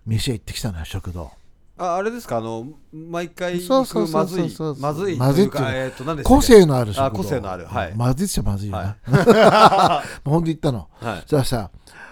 [0.05, 1.31] 飯屋行ってきたのよ食堂。
[1.77, 2.37] ああれですか？
[2.37, 6.45] あの毎回そう行そうそうくまずいそうそうまずいまずいっていうえー個け？
[6.47, 7.05] 性のある食堂。
[7.05, 7.65] あ個性のある。
[7.65, 7.93] はい。
[7.95, 10.87] まずいっちゃまずいよな、は ほんと言ったの。
[11.01, 11.23] はい。
[11.25, 11.69] じゃあさ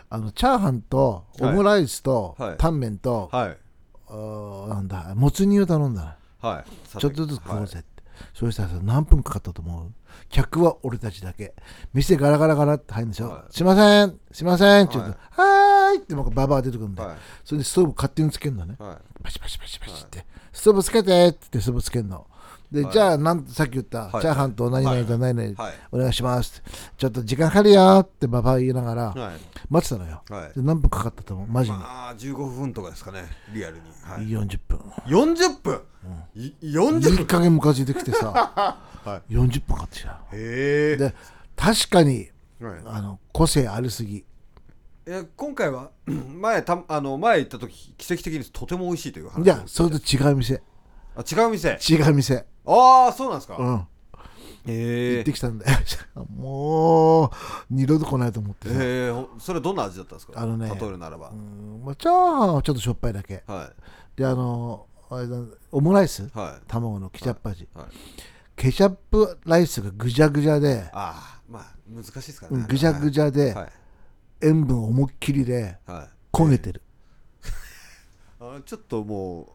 [0.09, 2.55] あのチャーハンとオムライスと、はい。
[2.57, 3.57] タンメンと、はい。
[4.09, 6.99] あーなんだもつ煮を頼んだのはい。
[6.99, 9.91] ちょっとずつ食おうはいぜって、そうしたらさ何分かかったと思う？
[10.29, 11.53] 客は俺たちだけ。
[11.93, 13.53] 店ガラガラガラって入るんでしょ、はい。
[13.53, 14.19] すいません。
[14.31, 14.85] すいません。
[14.85, 17.17] って言うとははーいってなんかババア出てくるんだよ、はい。
[17.43, 18.75] それでストーブ勝手につけるのね。
[18.79, 19.23] はい。
[19.23, 22.27] パチパチパチパチって、ストーブつけてって言ってストーブつけるの
[22.71, 22.93] で、はい。
[22.93, 24.21] じゃあなんさっき言った、はい。
[24.21, 25.73] チャーハンと何々と何々、はい。
[25.91, 26.61] お願いします。
[26.97, 29.39] ちょっと時間かかるよってババア言いながらはい。
[29.69, 30.23] 待ってたのよ、
[30.55, 31.47] 何分かかったと思う？
[31.47, 33.25] マジに、まあ15分とかですかね。
[33.53, 33.81] リアルに。
[34.03, 34.25] はい。
[34.27, 34.79] 40分。
[35.05, 35.81] 40分？
[36.35, 38.31] い40いい分加減ムカついてきてさ、
[39.03, 40.21] は40分かかってきた。
[40.31, 40.97] へえ。
[40.97, 41.13] で
[41.55, 42.29] 確かに
[42.61, 42.79] はい。
[42.85, 44.17] あの個性ありすぎ。
[44.17, 44.25] い
[45.09, 50.61] や今回は 前たあの前行った時奇跡的にとても美味しいという話いやそれと違う店。
[51.15, 51.77] あ違う店。
[51.89, 53.75] 違う店ああそうなんですか、うん。
[53.75, 55.77] へえ行ってきたんだよ
[56.35, 57.29] もう
[57.69, 58.67] 二度と来ないと思って。
[58.71, 60.33] えほそれどんな味だったんですか？
[60.41, 63.43] あのね例えるならば、うんまあ、チャーハンはちょっとしょっぱいだけ。
[63.47, 63.71] は
[64.15, 65.37] であのあれだ
[65.71, 66.23] オムライス？
[66.23, 66.63] いはい。
[66.67, 67.85] 卵のケチャップ味、はい。
[68.57, 73.71] ケチャップライスがぐじゃぐじゃで、ああまあ難しいですからねうんぐじゃぐじゃで、はい。
[74.41, 76.09] 塩分思いっきりではい。
[76.33, 76.81] 焦げてる、
[78.41, 79.47] あちょっともう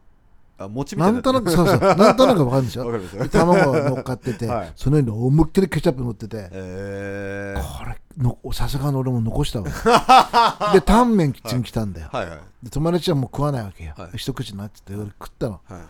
[0.57, 1.79] あ餅みたなんとなくそうそう。
[1.79, 2.85] なんとなくわかるんでしょ？
[2.85, 4.73] わかりますよで卵が乗っかってて、はい。
[4.75, 9.67] その上に思いっきりケチャップ乗ってて、えー、これのさすがの俺も残したわ。
[10.73, 12.29] でタンメン次に来たんだよ、はい。
[12.29, 14.09] はいで友達はもう食わないわけよ、はい。
[14.15, 15.59] 一口になってて俺食ったの。
[15.67, 15.81] はい。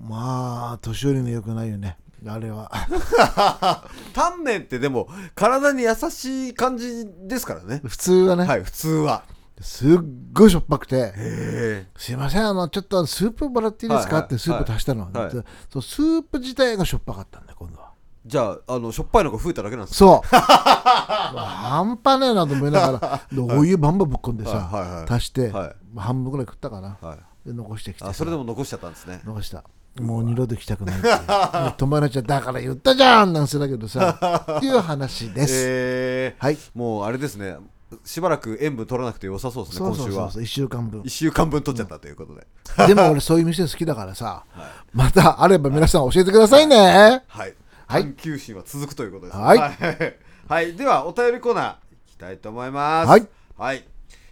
[0.00, 1.96] まあ年寄りのよくないよね。
[2.26, 2.70] あれは。
[4.12, 7.80] タンメンってでも体に優しい感じですからね。
[7.84, 9.22] 普通はね、はい普通は
[9.62, 9.98] すっ
[10.32, 10.96] ごいしょっぱくて。
[10.96, 15.34] へえ「すいませんあのちょっとスープもらっていいですか?」ってスープ足したの、はい。
[15.34, 15.42] で
[15.72, 17.88] そうスープ自体がしょっぱかったんだよ今度は。
[18.26, 20.22] じゃああのしょっぱいのが増えただけなんですか？
[20.22, 20.36] そう。
[20.36, 24.82] 半端ねえなと思いながらでお湯バンバンぶっ込んでさ、はい。
[24.82, 25.76] はいはい足して、はい。
[25.94, 27.18] まあ半分ぐらい食ったかな、はい。
[27.48, 29.20] で残してきてそれでも残しちゃったんですね。
[29.24, 29.64] 残した。
[30.00, 31.08] もう二度と来たくないって
[31.76, 36.36] 友達はだから言ったじゃんなんせだけどさっていう話です、え。
[36.38, 36.58] ー、はい。
[36.74, 37.56] もうあれですね
[38.04, 40.42] しばらく塩分取らなくて良さそうですねそうそう今週はそうそう。
[40.42, 41.00] 1週間分。
[41.02, 42.46] 1週間分取っちゃったということで、
[42.86, 44.44] でも俺そういう店好きだからさ、
[44.92, 47.54] またあれば皆さん教えてくださいね、はい。
[47.86, 48.02] はい。
[48.02, 49.38] 探求心は続くということです。
[49.38, 49.58] はい。
[49.58, 49.76] はい、
[50.48, 50.74] はい。
[50.74, 51.76] ではお便りコーナーい
[52.12, 53.08] きたいと思います。
[53.08, 53.84] はい、はい。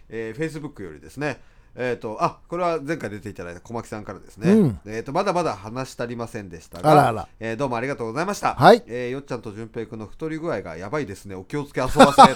[0.09, 1.41] えー、Facebook よりですね
[1.79, 4.79] えっ、とあこれは前回出ていただいた小牧さんからですね、うん。
[4.87, 7.27] えっ、とまだまだ話し足りませんでしたがあらあら。
[7.39, 8.55] えーどうもありがとうございました。
[8.55, 8.83] はい。
[8.87, 11.35] えーよっちゃんと順平君の太り具合がやばいですね。
[11.35, 12.33] お気をつけ遊ばせ そうで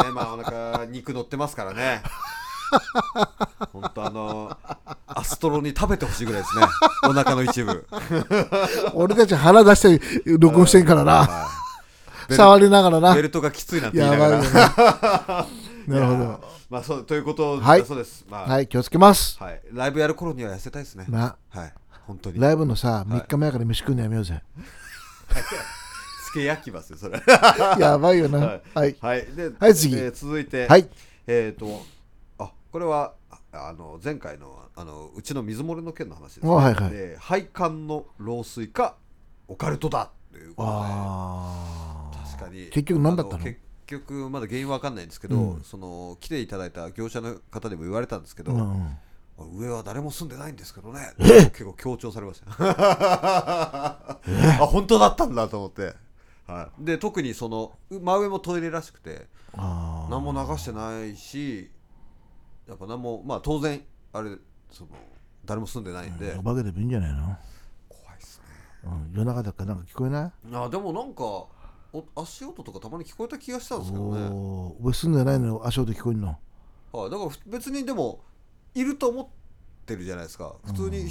[0.00, 0.12] すね。
[0.12, 2.02] まあお腹肉乗ってますからね。
[3.72, 4.56] 本当あの
[5.06, 6.66] アストロに食べてほしいぐらいですね。
[7.04, 7.86] お腹の一部。
[8.92, 11.12] 俺たち腹出して録音してんからな。
[11.18, 11.58] はい
[12.30, 13.14] 触りながらな。
[13.14, 15.46] ベルトがきついなんて言いやながら
[15.88, 16.40] なるほど。
[16.70, 18.24] まあそうということはいそうです。
[18.28, 19.42] まあはい気をつけます。
[19.42, 21.06] はい、ライブやる頃には痩せたいですね。
[21.08, 21.72] なはい、
[22.06, 22.38] 本当に。
[22.40, 24.42] ライブのさ3日前から飯食うのやめようぜ。
[26.28, 27.20] つけ焼きますよ、それ。
[27.80, 28.38] やばいよな。
[28.38, 28.62] はい。
[28.74, 28.96] はい。
[29.00, 29.96] はい、で、はい次。
[29.96, 30.88] えー続いて、はい。
[31.26, 31.82] えっ、と、
[32.38, 36.90] あ、これは、ああの、前回の、あの、うちの水漏れの件の話です、あはいはい。
[36.90, 38.96] で配管の漏水か、
[39.48, 40.74] オカルトだということで。
[40.76, 42.66] あ確かに。
[42.66, 43.44] 結局何だったの？
[43.88, 45.62] 局、まだ原因わかんないんですけど、うん。
[45.62, 49.58] その、来ていただいた業者の方にも言われたんですけど、あうん。
[49.60, 51.12] 上は誰も住んでないんですけどね。
[51.18, 52.46] 結構強調されました。
[52.50, 52.56] よ
[54.60, 55.94] あ本当だったんだと思って、
[56.46, 60.10] はい、で特にそのう真上もトイレらしくてあー。
[60.10, 61.70] 何も流してないし
[62.66, 63.80] やっぱ何もまあ当然
[64.12, 64.36] あれ
[64.72, 64.90] その
[65.44, 67.36] 誰も住んでないんで、お化けでもいいんじゃないの？
[67.88, 68.44] 怖いっすね。
[68.84, 69.12] うん。
[69.14, 70.32] 夜中だからなんか聞こえない？
[70.52, 71.48] あでもなんかお
[72.14, 74.28] 足音とかたまに聞こえた気がしたんですけどね、
[74.82, 75.54] お住んでないの？
[75.54, 76.38] に足音聞こえるの？
[76.92, 78.20] はい、だからふ別にでも
[78.74, 79.26] いると思っ
[79.86, 80.54] てるじゃないですか。
[80.64, 81.08] 普通に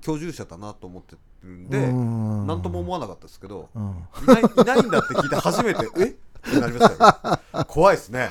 [0.00, 2.46] 居住者だなと思ってるんでうん。
[2.46, 3.82] 何とも思わなかったですけどうん。
[4.22, 6.04] いないいないんだって聞いて初めてえ？
[6.04, 8.30] ってなりましたよ怖いですね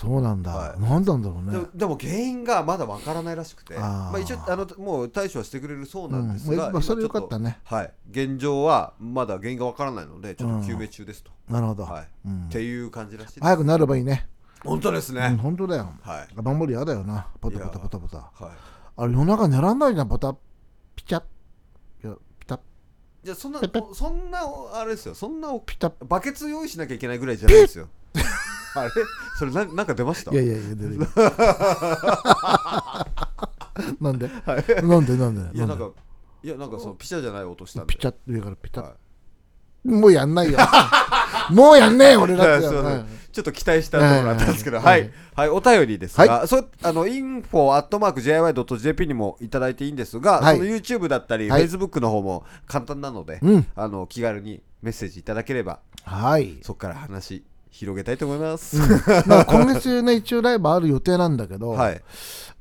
[0.00, 0.80] そうなんだ、はい。
[0.80, 1.66] なんなんだろうね。
[1.74, 3.74] でも原因がまだわからないらしくて。
[3.74, 6.72] まあ、一応あのもう対処はしてくれるそうなんですが、うん。
[6.72, 7.60] まあそれよかったね。
[7.64, 12.08] はい、現状はまだ原因がわからないのでちょっと究明中ですと、なるほど、はい。
[12.24, 12.46] うん。
[12.46, 14.26] っていう感じらしい早くなればいいね。
[14.64, 15.92] 本当ですね、うん、本当だよ。
[16.00, 16.42] はい。
[16.42, 17.26] 守り嫌だよな。
[17.40, 18.16] パタパタパタパタ。
[18.44, 18.56] はい。
[18.96, 20.34] あれ夜中寝らんないじゃんパタ
[20.96, 22.58] ピチャいやピタ
[23.22, 23.60] じゃあそんな
[23.92, 24.40] そんな
[24.72, 25.14] あれですよ。
[25.14, 27.88] そんなピタバケツ用意しなきゃいけないぐらいじゃないですよ
[28.74, 28.90] あれ？
[29.38, 30.32] それななんか出ました？
[30.32, 30.98] いやいやいや出る
[34.00, 34.28] なんで、
[34.82, 35.16] なんで？
[35.16, 35.56] なんで？
[35.56, 35.90] いやなんでか
[36.42, 37.94] いやなんかそのピシャじゃない音したんで。
[37.94, 38.94] ピチャ上からピタ、は
[39.84, 40.58] もうやんないよ。
[41.50, 42.66] もうやんねえよ俺だって。
[42.66, 43.04] はい。
[43.32, 45.06] ちょっと期待したところがあったんですけど、ははい。
[45.06, 50.58] い、はい、お便りですが、はそあの、インフォアットマーク JIY.jp にもいただいていいんですが、はい。
[50.58, 51.64] その YouTube だったり、はい。
[51.64, 53.66] Facebook の方も簡単なので、うん。
[53.74, 56.58] あの、気軽にメッセージいただければ、はい。
[56.62, 58.76] そこから話広げたいと思います。
[59.26, 62.02] まあ今月ね一応ライブある予定なんだけど、はい。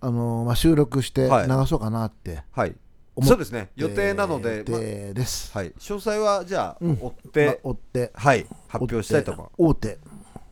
[0.02, 2.76] あのまあ、収録してはい流そうかなってはい。
[3.22, 3.70] そうですね。
[3.76, 5.72] 予定なので、までです、はい。
[5.78, 8.48] 詳細は、じゃあ、うん追って、まあ追ってはい。
[8.70, 9.50] 発表したいと思う。
[9.58, 9.98] 大手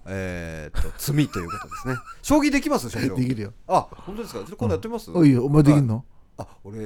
[0.10, 1.96] えーっと、罪ということですね。
[2.22, 2.90] 将棋できます？
[2.90, 3.26] 社長で。
[3.26, 4.40] きるよあ、本当ですか？
[4.46, 6.04] じゃあ今度やってみます、おいよお前できんの、
[6.38, 6.80] あ、俺、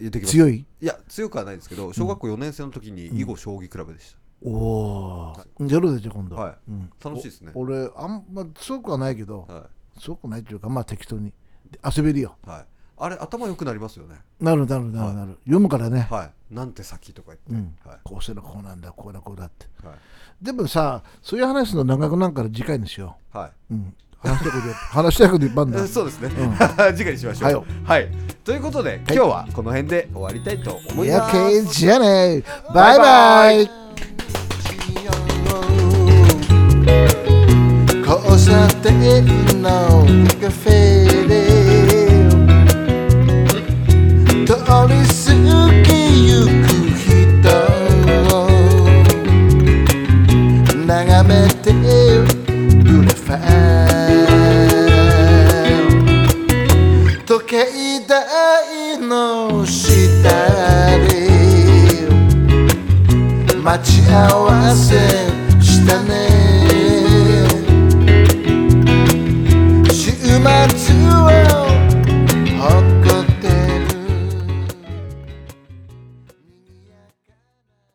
[0.00, 0.32] いやできます。
[0.32, 0.64] 強い？
[0.80, 4.16] いや、強くはないんですけど、小学校4年生の時に囲碁将棋クラブでし
[4.46, 7.08] おおー、やろうぜじゃあ今度、はいうんた。
[7.08, 7.50] 楽しいですね。
[7.54, 9.66] お俺あんま強くはないけどは
[10.00, 11.32] 強くないっていうかまあ適当に
[11.70, 12.48] で遊べるよい。
[12.48, 12.64] はい。
[12.98, 14.16] あれ、頭良くなりますよね。
[14.40, 16.54] なるなるなるなる、読むからね、はい。
[16.54, 17.52] なんて先とか言って。
[17.52, 17.98] うんはい。
[18.04, 19.96] こうしたらこうなんだこうだこうだってはい。
[20.44, 23.50] でもさそういう話の長くなんから次回にしよはい。
[23.72, 26.28] う、うん、話したいこと話したいこといっぱいあるんだえ そうですね。
[26.28, 26.56] ん
[26.96, 27.50] 次回にしましょう。
[27.52, 28.10] ははい。
[28.44, 31.32] ということで、今日はこの辺で終わりたいと思いやます。
[31.32, 33.85] けじゃねバイバイ
[38.06, 39.26] 交差点
[39.60, 40.06] の
[40.40, 41.30] カフェで
[44.46, 44.52] 通
[44.86, 45.34] り過
[45.82, 45.90] ぎ
[46.28, 47.04] ゆく人
[48.30, 48.30] を
[50.86, 51.32] 眺め
[51.64, 54.46] てブレファー
[57.26, 57.56] 時計
[58.06, 59.82] 台の下
[61.08, 61.10] で
[63.64, 64.94] 待ち合わせ
[65.60, 66.25] したね